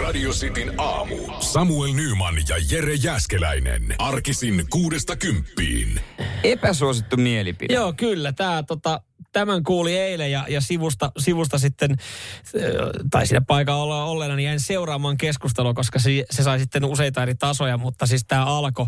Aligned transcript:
Radio 0.00 0.30
Cityn 0.30 0.72
aamu. 0.78 1.16
Samuel 1.40 1.92
Nyman 1.92 2.34
ja 2.48 2.56
Jere 2.70 2.94
Jäskeläinen. 2.94 3.94
Arkisin 3.98 4.66
kuudesta 4.70 5.16
kymppiin. 5.16 6.00
Epäsuosittu 6.44 7.16
mielipide. 7.16 7.74
Joo, 7.74 7.92
kyllä. 7.96 8.32
Tämä 8.32 8.62
tota, 8.62 9.00
tämän 9.32 9.62
kuuli 9.62 9.98
eilen 9.98 10.30
ja, 10.30 10.44
ja 10.48 10.60
sivusta, 10.60 11.12
sivusta 11.18 11.58
sitten, 11.58 11.90
äh, 11.90 11.98
tai 13.10 13.26
siinä 13.26 13.40
paikalla 13.46 13.82
olla 13.82 14.04
olleena, 14.04 14.36
niin 14.36 14.46
jäin 14.46 14.60
seuraamaan 14.60 15.16
keskustelua, 15.16 15.74
koska 15.74 15.98
se, 15.98 16.24
se 16.30 16.42
sai 16.42 16.58
sitten 16.58 16.84
useita 16.84 17.22
eri 17.22 17.34
tasoja, 17.34 17.78
mutta 17.78 18.06
siis 18.06 18.24
tämä 18.28 18.44
alkoi 18.44 18.86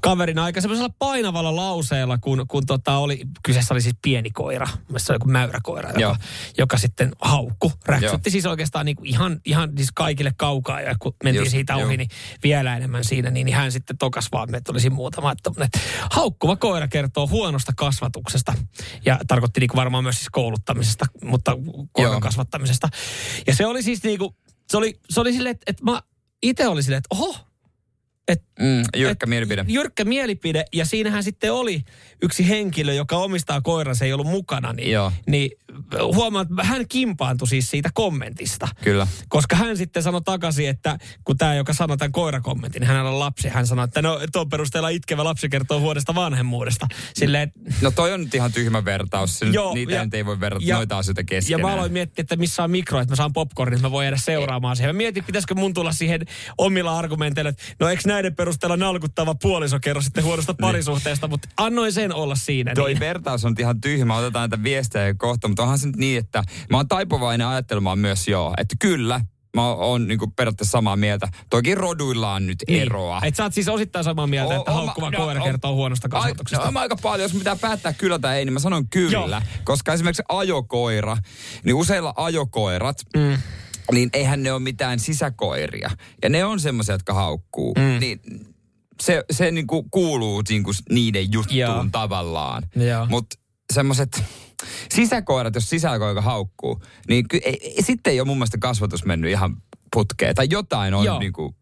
kaverin 0.00 0.38
aika 0.38 0.60
semmoisella 0.60 0.94
painavalla 0.98 1.56
lauseella, 1.56 2.18
kun, 2.18 2.44
kun 2.48 2.66
tota 2.66 2.96
oli, 2.96 3.20
kyseessä 3.42 3.74
oli 3.74 3.80
siis 3.80 3.96
pieni 4.02 4.30
koira, 4.30 4.66
se 4.96 5.12
oli 5.12 5.16
joku 5.16 5.28
mäyräkoira, 5.28 5.90
joka, 6.00 6.16
joka 6.58 6.78
sitten 6.78 7.12
haukku, 7.20 7.72
räksytti 7.86 8.28
Joo. 8.28 8.32
siis 8.32 8.46
oikeastaan 8.46 8.86
niin 8.86 8.96
kuin 8.96 9.06
ihan, 9.06 9.40
ihan 9.44 9.70
siis 9.76 9.92
kaikille 9.94 10.32
kaukaa, 10.36 10.80
ja 10.80 10.94
kun 10.98 11.14
mentiin 11.24 11.42
Just, 11.42 11.50
siitä 11.50 11.76
ohi, 11.76 11.82
jo. 11.82 11.96
niin 11.96 12.08
vielä 12.42 12.76
enemmän 12.76 13.04
siinä, 13.04 13.30
niin, 13.30 13.44
niin 13.44 13.56
hän 13.56 13.72
sitten 13.72 13.98
tokas 13.98 14.28
vaan, 14.32 14.54
että 14.54 14.72
olisi 14.72 14.90
muutama, 14.90 15.32
että 15.32 15.50
haukkuva 16.10 16.56
koira 16.56 16.88
kertoo 16.88 17.28
huonosta 17.28 17.72
kasvatuksesta, 17.76 18.54
ja 19.04 19.18
tarkoitti 19.26 19.60
niin 19.60 19.68
kuin 19.68 19.77
varmaan 19.80 20.04
myös 20.04 20.16
siis 20.16 20.28
kouluttamisesta, 20.32 21.06
mutta 21.24 21.56
koiran 21.92 22.20
kasvattamisesta. 22.20 22.88
Ja 23.46 23.54
se 23.54 23.66
oli 23.66 23.82
siis 23.82 24.02
niinku, 24.02 24.34
se 24.70 24.76
oli, 24.76 25.00
se 25.10 25.20
oli 25.20 25.32
silleen, 25.32 25.50
että, 25.50 25.64
että 25.66 25.84
mä 25.84 26.02
itse 26.42 26.68
olin 26.68 26.82
silleen, 26.82 26.98
että 26.98 27.14
oho, 27.14 27.47
et, 28.28 28.42
mm, 28.58 28.82
jyrkkä 28.96 29.24
et, 29.24 29.28
mielipide. 29.28 29.64
Jyrkkä 29.68 30.04
mielipide. 30.04 30.64
Ja 30.72 30.84
siinähän 30.84 31.24
sitten 31.24 31.52
oli 31.52 31.82
yksi 32.22 32.48
henkilö, 32.48 32.92
joka 32.92 33.16
omistaa 33.16 33.60
koiran, 33.60 33.96
se 33.96 34.04
ei 34.04 34.12
ollut 34.12 34.26
mukana. 34.26 34.72
Niin, 34.72 34.90
Joo. 34.90 35.12
niin 35.26 35.50
huomaa, 36.14 36.42
että 36.42 36.64
hän 36.64 36.88
kimpaantui 36.88 37.48
siis 37.48 37.70
siitä 37.70 37.90
kommentista. 37.94 38.68
Kyllä. 38.84 39.06
Koska 39.28 39.56
hän 39.56 39.76
sitten 39.76 40.02
sanoi 40.02 40.22
takaisin, 40.22 40.68
että 40.68 40.98
kun 41.24 41.36
tämä, 41.36 41.54
joka 41.54 41.72
sanoi 41.72 41.96
tämän 41.96 42.12
koirakommentin, 42.12 42.82
hänellä 42.82 43.10
on 43.10 43.18
lapsi. 43.18 43.48
Hän 43.48 43.66
sanoi, 43.66 43.84
että 43.84 44.02
no 44.02 44.20
tuon 44.32 44.48
perusteella 44.48 44.88
itkevä 44.88 45.24
lapsi 45.24 45.48
kertoo 45.48 45.80
vuodesta 45.80 46.14
vanhemmuudesta. 46.14 46.86
Silleen, 47.14 47.52
no 47.80 47.90
toi 47.90 48.12
on 48.12 48.20
nyt 48.20 48.34
ihan 48.34 48.52
tyhmä 48.52 48.84
vertaus. 48.84 49.40
Joo, 49.52 49.74
Niitä 49.74 49.92
ja, 49.92 50.06
ei 50.12 50.26
voi 50.26 50.40
verrata 50.40 50.64
ja, 50.66 50.76
noita 50.76 50.98
asioita 50.98 51.24
keskenään. 51.24 51.60
Ja 51.60 51.66
mä 51.66 51.74
aloin 51.74 51.92
miettiä, 51.92 52.22
että 52.22 52.36
missä 52.36 52.64
on 52.64 52.70
mikro, 52.70 53.00
että 53.00 53.12
mä 53.12 53.16
saan 53.16 53.32
popcornin, 53.32 53.76
että 53.76 53.86
mä 53.86 53.92
voin 53.92 54.04
jäädä 54.04 54.16
seuraamaan 54.16 54.76
siihen. 54.76 54.94
Mä 54.94 54.96
mietin, 54.96 55.24
pitäisikö 55.24 55.54
mun 55.54 55.74
tulla 55.74 55.92
siihen 55.92 56.20
omilla 56.58 56.98
argumenteilla, 56.98 57.48
että 57.48 57.62
no 57.80 57.88
eikö 57.88 58.02
näiden 58.18 58.36
perusteella 58.36 58.76
nalkuttava 58.76 59.34
puoliso 59.34 59.80
kerro 59.80 60.02
sitten 60.02 60.24
huonosta 60.24 60.52
niin. 60.52 60.60
parisuhteesta, 60.60 61.28
mutta 61.28 61.48
annoin 61.56 61.92
sen 61.92 62.14
olla 62.14 62.34
siinä. 62.34 62.74
Toi 62.74 62.90
niin. 62.90 63.00
vertaus 63.00 63.44
on 63.44 63.54
ihan 63.58 63.80
tyhmä, 63.80 64.16
otetaan 64.16 64.50
näitä 64.50 64.62
viestejä 64.62 65.14
kohta, 65.14 65.48
mutta 65.48 65.62
onhan 65.62 65.78
se 65.78 65.86
nyt 65.86 65.96
niin, 65.96 66.18
että 66.18 66.42
mä 66.70 66.76
oon 66.76 66.88
taipuvainen 66.88 67.46
ajattelemaan 67.46 67.98
myös 67.98 68.28
joo, 68.28 68.54
että 68.58 68.76
kyllä, 68.78 69.20
mä 69.56 69.68
oon 69.68 70.08
niin 70.08 70.18
periaatteessa 70.36 70.72
samaa 70.72 70.96
mieltä. 70.96 71.28
Toki 71.50 71.74
roduillaan 71.74 72.46
nyt 72.46 72.58
niin. 72.68 72.82
eroa. 72.82 73.20
Et 73.24 73.36
sä 73.36 73.42
oot 73.42 73.54
siis 73.54 73.68
osittain 73.68 74.04
samaa 74.04 74.26
mieltä, 74.26 74.54
o, 74.54 74.58
että 74.58 74.72
haukkuva 74.72 75.10
no, 75.10 75.18
koira 75.18 75.40
kertoo 75.40 75.74
huonosta 75.74 76.08
kasvatuksesta. 76.08 76.64
Ai, 76.64 76.72
no, 76.72 76.80
aika 76.80 76.96
paljon, 77.02 77.30
jos 77.30 77.38
pitää 77.38 77.56
päättää 77.56 77.92
kyllä 77.92 78.18
tai 78.18 78.38
ei, 78.38 78.44
niin 78.44 78.52
mä 78.52 78.58
sanon 78.58 78.88
kyllä. 78.88 79.36
Joo. 79.36 79.62
Koska 79.64 79.92
esimerkiksi 79.92 80.22
ajokoira, 80.28 81.16
niin 81.64 81.74
useilla 81.74 82.14
ajokoirat, 82.16 82.96
mm 83.16 83.38
niin 83.92 84.10
eihän 84.12 84.42
ne 84.42 84.52
ole 84.52 84.60
mitään 84.60 84.98
sisäkoiria. 84.98 85.90
Ja 86.22 86.28
ne 86.28 86.44
on 86.44 86.60
semmoisia, 86.60 86.94
jotka 86.94 87.14
haukkuu. 87.14 87.74
Mm. 87.78 88.00
Niin 88.00 88.20
se, 89.00 89.24
se 89.30 89.50
niinku 89.50 89.82
kuuluu 89.90 90.42
niinku 90.48 90.70
niiden 90.90 91.32
juttuun 91.32 91.58
Joo. 91.58 91.86
tavallaan. 91.92 92.62
Mutta 93.08 93.36
semmoiset 93.72 94.24
sisäkoirat, 94.90 95.54
jos 95.54 95.70
sisäkoira 95.70 96.22
haukkuu, 96.22 96.82
niin 97.08 97.28
ky- 97.28 97.40
ei, 97.44 97.58
ei, 97.62 97.82
sitten 97.82 98.12
ei 98.12 98.20
ole 98.20 98.26
mun 98.26 98.36
mielestä 98.36 98.58
kasvatus 98.58 99.04
mennyt 99.04 99.30
ihan 99.30 99.56
putkeen. 99.92 100.34
Tai 100.34 100.46
jotain 100.50 100.94
on 100.94 101.04
Joo. 101.04 101.18
niinku 101.18 101.54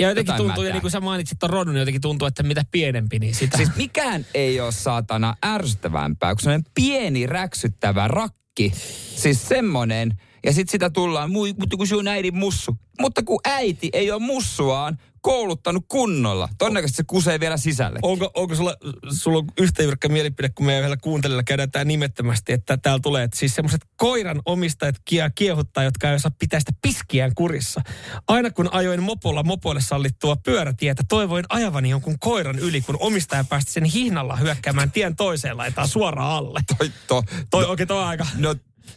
ja 0.00 0.08
jotenkin 0.08 0.32
Jotain 0.32 0.46
tuntuu, 0.46 0.64
ja 0.64 0.72
niin 0.72 0.80
kuin 0.80 0.90
sä 0.90 1.00
mainitsit 1.00 1.38
ton 1.38 1.50
rodun, 1.50 1.74
niin 1.74 1.80
jotenkin 1.80 2.00
tuntuu, 2.00 2.28
että 2.28 2.42
mitä 2.42 2.64
pienempi, 2.70 3.18
niin 3.18 3.34
sitä... 3.34 3.56
Siis 3.56 3.76
mikään 3.76 4.26
ei 4.34 4.60
ole 4.60 4.72
saatana 4.72 5.36
ärsyttävämpää 5.44 6.34
kuin 6.34 6.42
sellainen 6.42 6.70
pieni 6.74 7.26
räksyttävä 7.26 8.08
rakki. 8.08 8.72
Siis 9.16 9.48
semmonen, 9.48 10.20
ja 10.46 10.52
sitten 10.52 10.72
sitä 10.72 10.90
tullaan, 10.90 11.30
mutta 11.30 11.76
kun 11.76 11.86
on 11.98 12.08
äidin 12.08 12.36
mussu. 12.36 12.76
Mutta 13.00 13.22
kun 13.22 13.40
äiti 13.44 13.90
ei 13.92 14.10
ole 14.10 14.22
mussuaan 14.22 14.98
kouluttanut 15.20 15.84
kunnolla, 15.88 16.48
todennäköisesti 16.58 16.96
se 16.96 17.04
kusee 17.06 17.40
vielä 17.40 17.56
sisälle. 17.56 17.98
Onko, 18.02 18.30
onko 18.34 18.54
sulla, 18.54 18.76
sulla 19.12 19.44
yhtä 19.58 19.82
jyrkkä 19.82 20.08
mielipide, 20.08 20.48
kun 20.48 20.66
meidän 20.66 20.82
vielä 20.82 20.96
kuuntelijalla 20.96 21.42
käydään 21.42 21.70
tämä 21.70 21.84
nimettömästi, 21.84 22.52
että 22.52 22.76
täällä 22.76 23.00
tulee, 23.02 23.24
että 23.24 23.38
siis 23.38 23.54
semmoiset 23.54 23.80
koiran 23.96 24.42
omistajat 24.46 24.94
kie, 25.04 25.30
kiehuttaa, 25.34 25.84
jotka 25.84 26.08
ei 26.08 26.14
osaa 26.14 26.30
pitää 26.38 26.60
sitä 26.60 26.72
piskiään 26.82 27.34
kurissa. 27.34 27.80
Aina 28.28 28.50
kun 28.50 28.68
ajoin 28.72 29.02
mopolla 29.02 29.42
mopoille 29.42 29.80
sallittua 29.80 30.36
pyörätietä, 30.36 31.02
toivoin 31.08 31.44
ajavani 31.48 31.90
jonkun 31.90 32.18
koiran 32.18 32.58
yli, 32.58 32.80
kun 32.80 32.96
omistaja 33.00 33.44
päästi 33.44 33.72
sen 33.72 33.84
hihnalla 33.84 34.36
hyökkäämään 34.36 34.90
tien 34.90 35.16
toiseen 35.16 35.56
laitaan 35.56 35.88
suoraan 35.88 36.30
alle. 36.30 36.60
Toi, 36.78 36.92
to, 37.06 37.22
toi, 37.50 37.62
no, 37.62 37.70
oikein 37.70 37.88
toi 37.88 38.04
aika. 38.04 38.26
No 38.36 38.54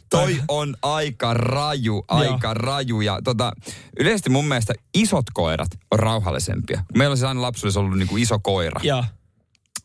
Toi 0.10 0.42
on 0.48 0.76
aika 0.82 1.34
raju, 1.34 2.06
aika 2.08 2.48
Joo. 2.48 2.54
raju. 2.54 3.02
Ja 3.02 3.20
tota, 3.24 3.52
yleisesti 4.00 4.30
mun 4.30 4.46
mielestä 4.46 4.74
isot 4.94 5.26
koirat 5.34 5.70
on 5.92 6.00
rauhallisempia. 6.00 6.84
Meillä 6.98 7.14
on 7.14 7.18
siis 7.18 7.28
aina 7.28 7.42
lapsuudessa 7.42 7.80
ollut 7.80 7.98
niinku 7.98 8.18
iso 8.18 8.40
koira. 8.40 8.82
Joo. 8.84 9.04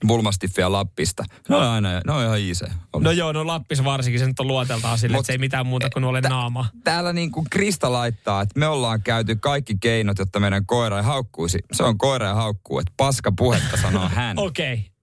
Bulmastiffia 0.06 0.72
Lappista. 0.72 1.24
No 1.48 1.58
on 1.58 1.64
aina, 1.64 2.00
no 2.06 2.22
ihan 2.22 2.38
iise. 2.38 2.66
No 3.00 3.10
joo, 3.10 3.32
no 3.32 3.46
Lappis 3.46 3.84
varsinkin, 3.84 4.20
se 4.20 4.26
nyt 4.26 4.40
on 4.40 4.46
luoteltaan 4.46 4.98
sille, 4.98 5.16
että 5.16 5.26
se 5.26 5.32
ei 5.32 5.38
mitään 5.38 5.66
muuta 5.66 5.90
kuin 5.90 6.04
ole 6.04 6.20
naama. 6.20 6.66
Täällä 6.84 7.12
niin 7.12 7.30
kuin 7.30 7.46
Krista 7.50 7.92
laittaa, 7.92 8.42
että 8.42 8.60
me 8.60 8.66
ollaan 8.66 9.02
käyty 9.02 9.36
kaikki 9.36 9.76
keinot, 9.80 10.18
jotta 10.18 10.40
meidän 10.40 10.66
koira 10.66 10.96
ei 10.96 11.04
haukkuisi. 11.04 11.58
Se 11.72 11.82
on 11.82 11.98
koira 11.98 12.26
ja 12.26 12.34
haukkuu, 12.34 12.78
että 12.78 12.92
paska 12.96 13.32
puhetta 13.36 13.76
sanoo 13.76 14.08
hän. 14.08 14.38
Okei. 14.48 14.72
Okay. 14.74 14.93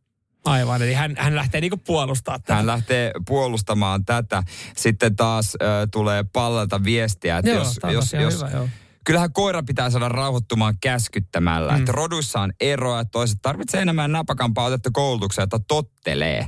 Aivan, 0.46 0.82
eli 0.82 0.94
hän, 0.94 1.16
hän 1.18 1.36
lähtee 1.36 1.62
niinku 1.62 1.78
puolustaa 1.78 2.40
tätä. 2.40 2.56
Hän 2.56 2.68
lähtee 2.68 3.12
puolustamaan 3.28 4.06
tätä. 4.06 4.44
Sitten 4.78 5.16
taas 5.16 5.58
äh, 5.62 5.70
tulee 5.92 6.26
pallelta 6.34 6.84
viestiä, 6.84 7.38
että 7.38 7.52
joo, 7.52 7.60
jos, 7.60 7.80
jos, 7.94 8.14
jos, 8.14 8.34
hyvä, 8.34 8.50
joo. 8.54 8.70
Kyllähän 9.06 9.34
koira 9.34 9.64
pitää 9.64 9.90
saada 9.90 10.10
rauhoittumaan 10.10 10.76
käskyttämällä. 10.82 11.72
Mm. 11.72 11.80
Että 11.80 11.92
roduissa 11.92 12.42
on 12.42 12.54
eroa, 12.60 13.00
että 13.00 13.12
toiset 13.12 13.40
tarvitsee 13.42 13.82
enemmän 13.82 14.12
napakampaa 14.12 14.66
otetta 14.66 14.90
koulutuksia, 14.94 15.44
että 15.44 15.60
tottelee. 15.68 16.48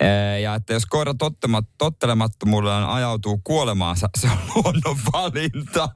Ee, 0.00 0.40
ja 0.40 0.54
että 0.54 0.72
jos 0.72 0.86
koira 0.86 1.14
tottelemat, 1.14 1.64
tottelemattomuudellaan 1.78 2.88
ajautuu 2.88 3.40
kuolemaansa, 3.44 4.08
se 4.18 4.26
on 4.26 4.38
luonnon 4.54 4.98
valinta. 5.12 5.88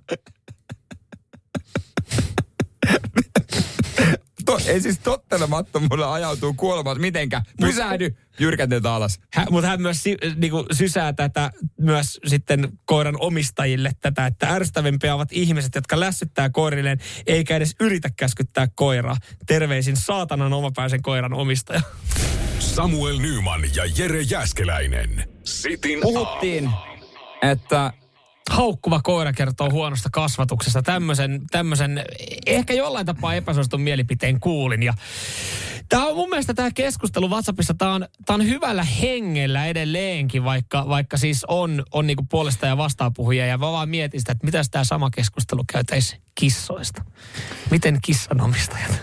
To, 4.53 4.59
ei 4.73 4.81
siis 4.81 4.99
tottelemattomuudelle 4.99 6.07
ajautuu 6.07 6.55
kuolemaan 6.55 7.01
mitenkä. 7.01 7.43
Pysähdy, 7.61 8.17
jyrkänteitä 8.41 8.95
alas. 8.95 9.21
Hän, 9.33 9.47
mutta 9.51 9.69
hän 9.69 9.83
myös 9.83 10.03
si, 10.03 10.17
niinku, 10.37 10.67
sysää 10.73 11.13
tätä 11.13 11.51
myös 11.81 12.21
sitten 12.27 12.69
koiran 12.85 13.17
omistajille 13.21 13.93
tätä, 14.01 14.27
että 14.27 14.49
ärsyttävimpiä 14.49 15.15
ovat 15.15 15.33
ihmiset, 15.33 15.75
jotka 15.75 16.01
lässyttää 16.01 16.51
koirilleen, 16.51 16.99
eikä 17.27 17.57
edes 17.57 17.75
yritä 17.81 18.11
käskyttää 18.17 18.69
koiraa. 18.75 19.17
Terveisin 19.47 19.97
saatanan 19.97 20.53
omapäisen 20.53 21.03
koiran 21.03 21.35
omistaja. 21.35 21.81
Samuel 22.59 23.19
Nyman 23.19 23.63
ja 23.75 23.85
Jere 23.99 24.21
Jäskeläinen. 24.21 25.29
Sitin 25.45 26.01
Puhuttiin, 26.01 26.71
että 27.43 27.93
haukkuva 28.53 29.01
koira 29.03 29.33
kertoo 29.33 29.71
huonosta 29.71 30.09
kasvatuksesta. 30.13 30.83
Tämmöisen, 30.83 31.41
tämmöisen 31.51 32.05
ehkä 32.47 32.75
jollain 32.75 33.07
tapaa 33.07 33.35
epäsuositun 33.35 33.81
mielipiteen 33.81 34.41
kuulin. 34.41 34.83
Ja 34.83 34.95
Tämä 35.89 36.07
on 36.07 36.17
mun 36.17 36.29
mielestä 36.29 36.55
tämä 36.55 36.71
keskustelu 36.75 37.31
WhatsAppissa, 37.31 37.75
tämä 37.75 37.95
on, 37.95 38.07
tämä 38.27 38.35
on 38.35 38.47
hyvällä 38.47 38.85
hengellä 38.85 39.67
edelleenkin, 39.67 40.45
vaikka, 40.45 40.89
vaikka 40.89 41.17
siis 41.17 41.45
on, 41.49 41.83
on 41.93 42.07
niinku 42.07 42.27
puolesta 42.31 42.67
ja 42.67 42.77
vastaapuhujia. 42.77 43.47
Ja 43.47 43.59
mä 43.59 43.73
vaan 43.73 43.89
mietin 43.89 44.21
sitä, 44.21 44.33
että 44.33 44.45
mitä 44.45 44.63
tämä 44.71 44.85
sama 44.85 45.11
keskustelu 45.11 45.65
käytäisi 45.73 46.21
kissoista. 46.35 47.05
Miten 47.71 47.99
kissanomistajat? 48.05 49.01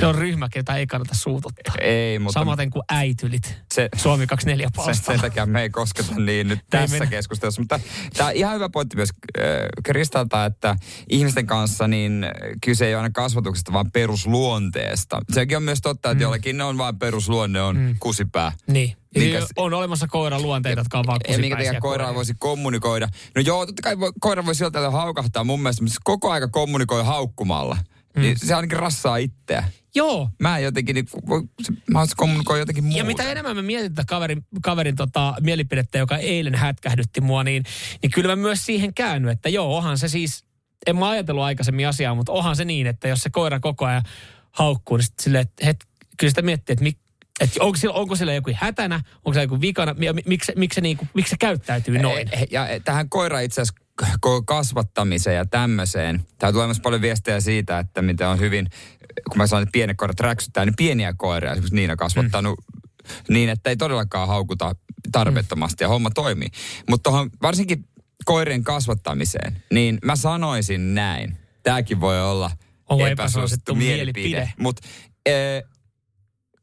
Se 0.00 0.06
on 0.06 0.14
ryhmä, 0.14 0.48
ketä 0.48 0.76
ei 0.76 0.86
kannata 0.86 1.14
suututtaa. 1.14 1.74
Ei, 1.80 2.18
mutta... 2.18 2.40
Samaten 2.40 2.70
kuin 2.70 2.82
äitylit. 2.88 3.58
Se, 3.72 3.88
Suomi 3.96 4.26
24 4.26 4.68
palstaa. 4.76 4.94
Se, 4.94 5.02
sen 5.04 5.20
takia 5.20 5.46
me 5.46 5.62
ei 5.62 5.70
kosketa 5.70 6.14
niin 6.14 6.48
nyt 6.48 6.58
tässä 6.70 6.98
mennä. 6.98 7.10
keskustelussa. 7.10 7.60
Mutta 7.60 7.80
tämä 8.16 8.28
on 8.28 8.34
ihan 8.34 8.54
hyvä 8.54 8.68
pointti 8.68 8.96
myös 8.96 9.10
äh, 9.38 9.44
Kristalta, 9.84 10.44
että 10.44 10.76
ihmisten 11.08 11.46
kanssa 11.46 11.88
niin 11.88 12.26
kyse 12.64 12.86
ei 12.86 12.94
ole 12.94 13.02
aina 13.02 13.12
kasvatuksesta, 13.12 13.72
vaan 13.72 13.90
perusluonteesta. 13.90 15.20
Sekin 15.32 15.56
on 15.56 15.62
myös 15.62 15.80
totta, 15.80 16.10
että 16.10 16.20
mm. 16.20 16.22
jollakin 16.22 16.58
ne 16.58 16.64
on 16.64 16.78
vain 16.78 16.98
perusluonne 16.98 17.62
on 17.62 17.76
mm. 17.76 17.96
kusipää. 18.00 18.52
Niin. 18.66 18.99
Minkä, 19.14 19.46
on 19.56 19.74
olemassa 19.74 20.06
koiran 20.08 20.42
luonteita, 20.42 20.80
jotka 20.80 20.98
on 20.98 21.06
vaan 21.06 21.20
Ja 21.28 21.38
minkä 21.38 21.56
takia 21.56 21.80
koiraa 21.80 22.14
voisi 22.14 22.34
kommunikoida. 22.38 23.08
No 23.36 23.42
joo, 23.42 23.66
totta 23.66 23.82
kai 23.82 24.00
voi, 24.00 24.12
koira 24.20 24.46
voi 24.46 24.54
sieltä 24.54 24.90
haukahtaa 24.90 25.44
mun 25.44 25.62
mielestä, 25.62 25.82
mutta 25.82 25.98
koko 26.04 26.30
aika 26.30 26.48
kommunikoi 26.48 27.04
haukkumalla. 27.04 27.76
Mm. 28.16 28.22
Niin 28.22 28.38
se 28.38 28.54
ainakin 28.54 28.78
rassaa 28.78 29.16
itseä. 29.16 29.64
Joo. 29.94 30.28
Mä 30.38 30.58
jotenkin, 30.58 30.94
niin, 30.94 31.06
voi, 31.28 31.42
mä 31.90 32.04
kommunikoin 32.16 32.58
jotenkin 32.60 32.84
muuta. 32.84 32.98
Ja 32.98 33.04
mitä 33.04 33.30
enemmän 33.30 33.56
mä 33.56 33.62
mietin 33.62 33.94
tätä 33.94 34.06
kaverin, 34.08 34.44
kaverin 34.62 34.96
tota, 34.96 35.34
mielipidettä, 35.40 35.98
joka 35.98 36.16
eilen 36.16 36.54
hätkähdytti 36.54 37.20
mua, 37.20 37.44
niin, 37.44 37.64
niin 38.02 38.10
kyllä 38.10 38.36
mä 38.36 38.42
myös 38.42 38.66
siihen 38.66 38.94
käänny, 38.94 39.30
että 39.30 39.48
joo, 39.48 39.76
onhan 39.76 39.98
se 39.98 40.08
siis 40.08 40.44
en 40.86 40.96
mä 40.96 41.08
ajatellut 41.08 41.44
aikaisemmin 41.44 41.88
asiaa, 41.88 42.14
mutta 42.14 42.32
onhan 42.32 42.56
se 42.56 42.64
niin, 42.64 42.86
että 42.86 43.08
jos 43.08 43.20
se 43.20 43.30
koira 43.30 43.60
koko 43.60 43.84
ajan 43.84 44.02
haukkuu, 44.50 44.96
niin 44.96 45.04
sitten 45.04 45.24
silleen, 45.24 45.42
että 45.42 45.66
het, 45.66 45.84
kyllä 46.18 46.30
sitä 46.30 46.42
miettii, 46.42 46.72
että 46.72 46.82
mik, 46.82 46.98
että 47.40 47.64
onko, 47.64 47.76
sillä, 47.76 47.94
onko 47.94 48.16
sillä 48.16 48.34
joku 48.34 48.50
hätänä, 48.54 49.00
onko 49.24 49.34
se 49.34 49.42
joku 49.42 49.60
vikana, 49.60 49.94
miksi, 50.26 50.52
miksi, 50.56 50.74
se, 50.74 50.80
niinku, 50.80 51.08
miksi 51.14 51.30
se 51.30 51.36
käyttäytyy 51.36 51.98
noin? 51.98 52.30
Ja 52.50 52.66
tähän 52.84 53.08
koira 53.08 53.40
itse 53.40 53.60
asiassa 53.60 53.80
kasvattamiseen 54.46 55.36
ja 55.36 55.44
tämmöiseen. 55.46 56.24
Tää 56.38 56.52
tulee 56.52 56.66
myös 56.66 56.80
paljon 56.80 57.02
viestejä 57.02 57.40
siitä, 57.40 57.78
että 57.78 58.02
miten 58.02 58.28
on 58.28 58.40
hyvin, 58.40 58.66
kun 59.30 59.38
mä 59.38 59.46
sanon, 59.46 59.62
että 59.62 59.72
pienet 59.72 59.96
koirat 59.96 60.20
räksyttää, 60.20 60.64
niin 60.64 60.76
pieniä 60.76 61.14
koiria, 61.16 61.52
esimerkiksi 61.52 61.74
Niina 61.74 61.96
kasvattanut 61.96 62.58
mm. 62.58 63.34
niin, 63.34 63.48
että 63.48 63.70
ei 63.70 63.76
todellakaan 63.76 64.28
haukuta 64.28 64.76
tarpeettomasti 65.12 65.84
ja 65.84 65.88
homma 65.88 66.10
toimii. 66.10 66.48
Mutta 66.88 67.10
varsinkin 67.42 67.84
koirien 68.24 68.64
kasvattamiseen, 68.64 69.62
niin 69.72 69.98
mä 70.04 70.16
sanoisin 70.16 70.94
näin. 70.94 71.36
Tämäkin 71.62 72.00
voi 72.00 72.22
olla 72.22 72.50
Onko 72.88 73.06
epäsuosittu 73.06 73.74
mielipide. 73.74 74.22
mielipide. 74.22 74.52
Mutta 74.58 74.88
e, 75.26 75.32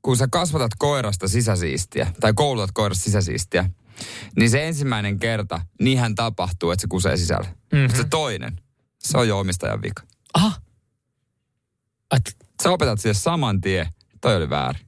kun 0.08 0.18
sä 0.18 0.28
kasvatat 0.32 0.72
koirasta 0.78 1.28
sisäsiistiä, 1.28 2.14
tai 2.20 2.34
koulutat 2.34 2.72
koirasta 2.74 3.04
sisäsiistiä, 3.04 3.70
niin 4.40 4.50
se 4.50 4.68
ensimmäinen 4.68 5.20
kerta, 5.20 5.62
niinhän 5.82 6.16
tapahtuu, 6.16 6.72
että 6.72 6.82
se 6.82 6.88
kusee 6.88 7.18
sisälle. 7.18 7.48
Mm-hmm. 7.48 7.82
Mutta 7.82 7.98
se 7.98 8.04
toinen, 8.10 8.60
se 9.00 9.18
on 9.18 9.28
jo 9.28 9.40
omistajan 9.40 9.82
vika. 9.82 10.04
Aha. 10.34 10.52
At... 12.12 12.22
Sä 12.64 12.70
opetat 12.70 13.00
siihen 13.00 13.16
saman 13.16 13.62
tien, 13.62 13.88
toi 14.22 14.36
oli 14.36 14.50
väärin. 14.50 14.82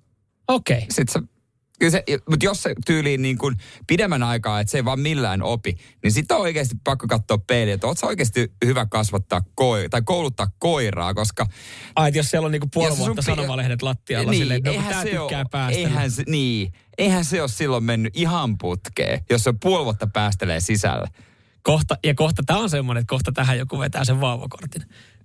Okei. 0.47 0.77
Okay. 0.77 0.87
Sitten 0.89 1.13
sä 1.13 1.38
kyllä 1.79 1.91
se, 1.91 2.03
mutta 2.29 2.45
jos 2.45 2.63
se 2.63 2.75
tyyliin 2.85 3.21
niin 3.21 3.37
kuin 3.37 3.55
pidemmän 3.87 4.23
aikaa, 4.23 4.59
että 4.59 4.71
se 4.71 4.77
ei 4.77 4.85
vaan 4.85 4.99
millään 4.99 5.41
opi, 5.41 5.77
niin 6.03 6.11
sitten 6.11 6.37
on 6.37 6.41
oikeasti 6.41 6.75
pakko 6.83 7.07
katsoa 7.07 7.37
peiliä, 7.37 7.73
että 7.73 7.87
ootko 7.87 8.07
oikeasti 8.07 8.51
hyvä 8.65 8.85
kasvattaa 8.85 9.41
koi, 9.55 9.89
tai 9.89 10.01
kouluttaa 10.05 10.47
koiraa, 10.59 11.13
koska... 11.13 11.45
Ai, 11.95 12.11
jos 12.13 12.29
siellä 12.29 12.45
on 12.45 12.51
niinku 12.51 12.67
puoli 12.73 12.97
vuotta 12.97 13.15
pi- 13.15 13.25
sanomalehdet 13.25 13.81
lattialla 13.81 14.31
niin, 14.31 14.41
silleen, 14.41 14.61
että 14.67 14.81
no, 14.81 15.01
se 15.03 15.09
tykkää 15.09 15.45
päästä. 15.51 15.79
Eihän 15.79 16.11
se, 16.11 16.23
niin, 16.27 16.73
eihän 16.97 17.25
se 17.25 17.41
ole 17.41 17.49
silloin 17.49 17.83
mennyt 17.83 18.17
ihan 18.17 18.57
putkeen, 18.57 19.23
jos 19.29 19.43
se 19.43 19.53
puoli 19.61 19.85
vuotta 19.85 20.07
päästelee 20.07 20.59
sisällä. 20.59 21.07
Kohta, 21.61 21.97
ja 22.03 22.15
kohta 22.15 22.43
tämä 22.45 22.59
on 22.59 22.69
semmoinen, 22.69 23.01
että 23.01 23.09
kohta 23.09 23.31
tähän 23.31 23.57
joku 23.57 23.79
vetää 23.79 24.05
sen 24.05 24.21
vauvakortin. 24.21 24.81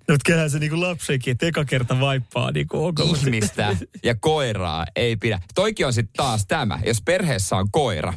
Nyt 0.09 0.21
kyllähän 0.25 0.51
se 0.51 0.59
niinku 0.59 0.81
lapsenkin, 0.81 1.33
että 1.33 1.47
eka 1.47 1.65
kerta 1.65 2.01
vaippaa 2.01 2.51
niinku 2.53 2.85
onko 2.85 3.03
Ihmistä 3.03 3.77
ja 4.03 4.15
koiraa 4.15 4.85
ei 4.97 5.17
pidä. 5.17 5.41
Toikin 5.55 5.87
on 5.87 5.93
sitten 5.93 6.13
taas 6.17 6.47
tämä, 6.47 6.81
jos 6.87 7.03
perheessä 7.05 7.57
on 7.57 7.71
koira 7.71 8.15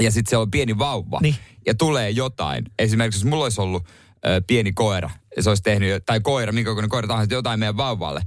ja 0.00 0.10
sitten 0.10 0.30
se 0.30 0.36
on 0.36 0.50
pieni 0.50 0.78
vauva 0.78 1.18
niin. 1.22 1.36
ja 1.66 1.74
tulee 1.74 2.10
jotain. 2.10 2.64
Esimerkiksi 2.78 3.20
jos 3.20 3.24
mulla 3.24 3.44
olisi 3.44 3.60
ollut 3.60 3.82
ö, 4.26 4.42
pieni 4.46 4.72
koira 4.72 5.10
ja 5.36 5.42
se 5.42 5.48
olisi 5.48 5.62
tehnyt, 5.62 6.02
tai 6.06 6.20
koira, 6.20 6.52
minkä 6.52 6.70
kokoinen 6.70 6.90
koira 6.90 7.08
tahansa, 7.08 7.34
jotain 7.34 7.60
meidän 7.60 7.76
vauvalle, 7.76 8.22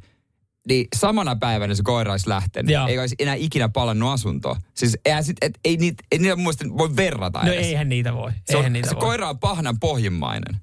niin 0.68 0.88
samana 0.96 1.36
päivänä 1.36 1.76
se 1.76 1.84
koira 1.84 2.12
olisi 2.12 2.30
lähtenyt. 2.30 2.72
Joo. 2.72 2.88
Eikä 2.88 3.02
olisi 3.02 3.16
enää 3.20 3.36
ikinä 3.36 3.70
palannut 3.70 4.10
asuntoon. 4.10 4.62
Siis 4.74 4.98
eihän 5.06 5.24
sit, 5.24 5.38
et, 5.42 5.60
ei, 5.66 5.78
niitä, 5.78 6.04
ei 6.12 6.20
niitä 6.20 6.36
muista 6.36 6.66
voi 6.78 6.96
verrata 6.96 7.46
No 7.46 7.52
edes. 7.52 7.66
eihän 7.66 7.90
niitä 7.90 8.14
voi. 8.14 8.32
Se, 8.32 8.58
eihän 8.58 8.74
niitä 8.74 8.90
se 8.90 8.96
voi. 8.96 9.02
koira 9.02 9.30
on 9.30 9.40
pahnan 9.40 9.80
pohjimmainen. 9.80 10.56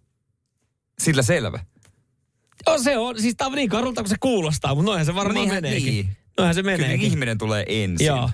Sillä 0.98 1.22
selvä. 1.22 1.64
Joo, 2.66 2.78
se 2.78 2.98
on. 2.98 3.20
Siis 3.20 3.34
tämä 3.36 3.48
on 3.48 3.54
niin 3.54 3.68
karulta 3.68 4.02
kuin 4.02 4.10
se 4.10 4.16
kuulostaa, 4.20 4.74
mutta 4.74 4.86
noinhan 4.90 5.06
se 5.06 5.14
varmaan 5.14 5.34
Niinhän, 5.34 5.62
meneekin. 5.62 5.92
Niin. 5.92 6.16
Noinhan 6.38 6.54
se 6.54 6.62
meneekin. 6.62 6.98
Kyllä 6.98 7.12
ihminen 7.12 7.38
tulee 7.38 7.64
ensin. 7.68 8.06
Joo. 8.06 8.30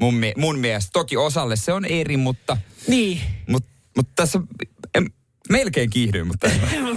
Mun, 0.00 0.14
mun 0.36 0.58
mielestä. 0.58 0.90
Toki 0.92 1.16
osalle 1.16 1.56
se 1.56 1.72
on 1.72 1.84
eri, 1.84 2.16
mutta... 2.16 2.56
Niin. 2.88 3.20
Mutta 3.48 3.68
mut 3.96 4.08
tässä... 4.16 4.40
En, 4.94 5.06
melkein 5.48 5.90
kiihdyin, 5.90 6.26
mutta... 6.26 6.50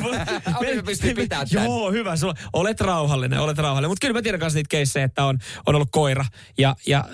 Me 0.61 0.83
pystyy 0.85 1.13
pitää 1.13 1.45
tämän. 1.45 1.65
Joo, 1.65 1.91
hyvä. 1.91 2.15
Sulla, 2.15 2.33
olet 2.53 2.81
rauhallinen, 2.81 3.39
olet 3.39 3.57
rauhallinen. 3.57 3.91
Mutta 3.91 4.07
kyllä 4.07 4.17
mä 4.17 4.21
tiedän 4.21 4.39
kanssa 4.39 4.57
niitä 4.57 4.69
keissejä, 4.69 5.05
että 5.05 5.25
on, 5.25 5.39
on 5.65 5.75
ollut 5.75 5.89
koira. 5.91 6.25
Ja, 6.57 6.75
ja 6.87 7.05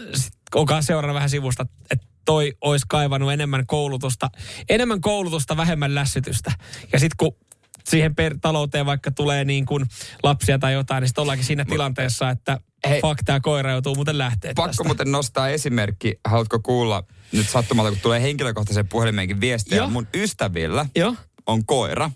onkaan 0.56 0.84
seurannut 0.84 1.16
vähän 1.16 1.30
sivusta, 1.30 1.66
että 1.92 2.08
toi 2.26 2.54
olisi 2.62 2.86
kaivannut 2.90 3.32
enemmän 3.32 3.68
koulutusta, 3.68 4.30
enemmän 4.70 5.02
koulutusta, 5.02 5.58
vähemmän 5.58 5.96
lässytystä. 5.96 6.52
Ja 6.94 7.00
sitten 7.00 7.18
kun 7.18 7.47
siihen 7.86 8.16
per 8.16 8.38
talouteen 8.42 8.86
vaikka 8.86 9.12
tulee 9.12 9.46
niin 9.46 9.66
kuin 9.66 9.86
lapsia 10.24 10.60
tai 10.60 10.74
jotain, 10.74 11.02
niin 11.02 11.08
sitten 11.08 11.22
ollaankin 11.22 11.46
siinä 11.46 11.66
tilanteessa, 11.66 12.30
että 12.30 12.60
Hei, 12.90 13.02
fuck, 13.02 13.20
tämä 13.26 13.40
koira 13.40 13.72
joutuu 13.72 13.96
muuten 13.96 14.18
lähteä 14.18 14.54
Pakko 14.56 14.68
tästä. 14.70 14.84
muuten 14.84 15.12
nostaa 15.12 15.50
esimerkki. 15.50 16.20
Haluatko 16.26 16.60
kuulla 16.60 17.04
nyt 17.32 17.50
sattumalta, 17.50 17.92
kun 17.92 18.00
tulee 18.00 18.22
henkilökohtaisen 18.22 18.88
puhelimeenkin 18.88 19.42
viestiä. 19.42 19.78
Joo. 19.78 19.90
Mun 19.90 20.08
ystävillä 20.16 20.86
Joo. 20.96 21.16
on 21.46 21.66
koira, 21.66 22.12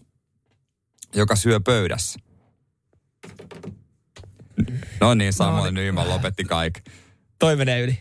joka 1.15 1.35
syö 1.35 1.59
pöydässä. 1.59 2.19
No 4.99 5.13
niin, 5.13 5.33
Samuel 5.33 5.71
no, 5.71 5.81
Nyman 5.81 6.09
lopetti 6.09 6.43
kaikki. 6.43 6.81
Toi 7.39 7.55
menee 7.55 7.81
yli. 7.81 7.99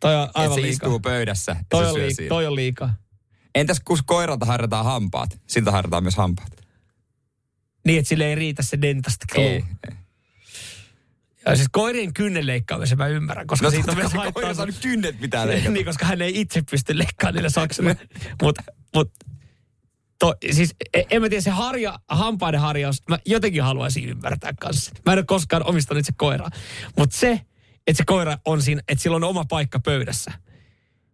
Toi 0.00 0.16
on 0.16 0.28
aivan 0.34 0.52
Et 0.52 0.54
se 0.54 0.62
liikaa. 0.62 0.86
istuu 0.86 1.00
pöydässä 1.00 1.56
toi, 1.70 1.86
on 1.86 1.94
liika, 1.94 2.22
toi 2.28 2.46
on 2.46 2.54
liikaa. 2.56 2.94
Entäs 3.54 3.80
kun 3.84 3.98
koiralta 4.06 4.46
harjataan 4.46 4.84
hampaat? 4.84 5.40
Siltä 5.46 5.70
harjataan 5.70 6.02
myös 6.02 6.16
hampaat. 6.16 6.60
Niin, 7.86 7.98
että 7.98 8.08
sille 8.08 8.26
ei 8.26 8.34
riitä 8.34 8.62
se 8.62 8.82
dentast 8.82 9.16
ei, 9.36 9.46
ei. 9.46 9.64
Ja 11.46 11.56
siis 11.56 11.68
koirien 11.72 12.14
kynnen 12.14 12.46
leikkaamisen 12.46 12.98
mä 12.98 13.06
ymmärrän, 13.06 13.46
koska 13.46 13.66
no, 13.66 13.70
siitä 13.70 13.90
on 13.90 13.98
myös 13.98 14.12
haittaa. 14.12 14.32
Koira 14.32 14.54
saanut 14.54 14.74
kynnet 14.82 15.20
mitään 15.20 15.48
leikata. 15.48 15.70
niin, 15.70 15.86
koska 15.86 16.06
hän 16.06 16.22
ei 16.22 16.40
itse 16.40 16.62
pysty 16.70 16.98
leikkaamaan 16.98 17.34
niillä 17.34 17.50
saksilla. 17.50 17.94
Mutta 18.42 18.62
mut, 18.94 19.10
to, 20.18 20.34
siis 20.50 20.74
e, 20.94 21.02
en 21.10 21.22
mä 21.22 21.28
tiedä, 21.28 21.42
se 21.42 21.50
harja, 21.50 21.98
hampaiden 22.08 22.60
harjaus, 22.60 23.02
mä 23.08 23.18
jotenkin 23.26 23.62
haluaisin 23.62 24.08
ymmärtää 24.08 24.52
kanssa. 24.60 24.92
Mä 25.06 25.12
en 25.12 25.18
ole 25.18 25.24
koskaan 25.24 25.66
omistanut 25.66 26.00
itse 26.00 26.12
koiraa. 26.16 26.50
Mutta 26.98 27.16
se, 27.16 27.40
että 27.86 27.96
se 27.96 28.04
koira 28.06 28.38
on 28.44 28.62
siinä, 28.62 28.82
että 28.88 29.02
sillä 29.02 29.16
on 29.16 29.24
oma 29.24 29.44
paikka 29.44 29.80
pöydässä– 29.80 30.32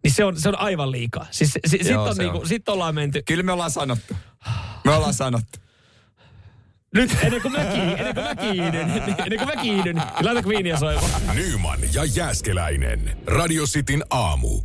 niin 0.07 0.15
se 0.15 0.23
on, 0.23 0.39
se 0.39 0.49
on 0.49 0.59
aivan 0.59 0.91
liikaa. 0.91 1.27
Siis 1.31 1.53
si, 1.53 1.59
sitten 1.77 1.99
on 1.99 2.15
niinku, 2.17 2.37
on. 2.37 2.47
sit 2.47 2.69
ollaan 2.69 2.95
menty. 2.95 3.21
Kyllä 3.25 3.43
me 3.43 3.51
ollaan 3.51 3.71
sanottu. 3.71 4.15
Me 4.83 4.91
ollaan 4.91 5.13
sanottu. 5.13 5.59
Nyt 6.93 7.17
ennen 7.23 7.41
kuin 7.41 7.51
mä, 7.51 7.65
kiihdyn, 7.65 7.99
ennen 7.99 8.13
kuin 8.15 8.25
mä 8.25 8.35
kiihdyn, 8.35 8.89
ennen 9.25 9.39
kuin 9.39 9.47
mä 9.55 9.61
kiihdyn, 9.61 9.95
niin 9.95 10.25
laita 10.25 10.49
viiniä 10.49 10.77
soimaan. 10.77 11.21
Nyman 11.35 11.79
ja 11.93 12.05
Jääskeläinen. 12.05 13.17
Radio 13.25 13.63
Cityn 13.65 14.03
aamu. 14.09 14.61